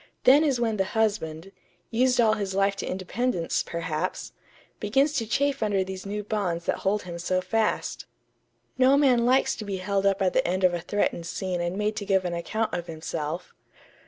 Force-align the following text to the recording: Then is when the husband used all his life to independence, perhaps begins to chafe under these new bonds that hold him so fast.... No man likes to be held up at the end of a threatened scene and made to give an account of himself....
Then 0.23 0.43
is 0.43 0.59
when 0.59 0.77
the 0.77 0.83
husband 0.97 1.51
used 1.91 2.19
all 2.19 2.33
his 2.33 2.55
life 2.55 2.75
to 2.77 2.87
independence, 2.89 3.61
perhaps 3.61 4.31
begins 4.79 5.13
to 5.13 5.27
chafe 5.27 5.61
under 5.61 5.83
these 5.83 6.07
new 6.07 6.23
bonds 6.23 6.65
that 6.65 6.77
hold 6.77 7.03
him 7.03 7.19
so 7.19 7.39
fast.... 7.39 8.07
No 8.79 8.97
man 8.97 9.27
likes 9.27 9.55
to 9.57 9.63
be 9.63 9.77
held 9.77 10.07
up 10.07 10.19
at 10.23 10.33
the 10.33 10.47
end 10.47 10.63
of 10.63 10.73
a 10.73 10.81
threatened 10.81 11.27
scene 11.27 11.61
and 11.61 11.77
made 11.77 11.95
to 11.97 12.05
give 12.05 12.25
an 12.25 12.33
account 12.33 12.73
of 12.73 12.87
himself.... 12.87 13.53